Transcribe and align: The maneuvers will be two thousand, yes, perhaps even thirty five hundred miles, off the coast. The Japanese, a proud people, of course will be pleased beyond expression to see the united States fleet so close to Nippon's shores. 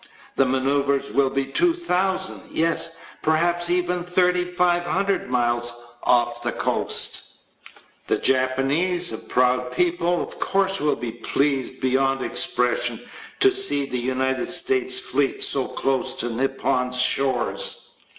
The 0.35 0.47
maneuvers 0.47 1.11
will 1.11 1.29
be 1.29 1.45
two 1.45 1.75
thousand, 1.75 2.41
yes, 2.49 2.97
perhaps 3.21 3.69
even 3.69 4.03
thirty 4.03 4.43
five 4.45 4.81
hundred 4.81 5.29
miles, 5.29 5.71
off 6.01 6.41
the 6.41 6.51
coast. 6.53 7.21
The 8.07 8.17
Japanese, 8.17 9.13
a 9.13 9.19
proud 9.19 9.71
people, 9.71 10.19
of 10.23 10.39
course 10.39 10.79
will 10.81 10.95
be 10.95 11.11
pleased 11.11 11.81
beyond 11.81 12.23
expression 12.23 12.99
to 13.41 13.51
see 13.51 13.85
the 13.85 13.99
united 13.99 14.47
States 14.49 14.99
fleet 14.99 15.39
so 15.43 15.67
close 15.67 16.15
to 16.15 16.31
Nippon's 16.31 16.99
shores. 16.99 17.91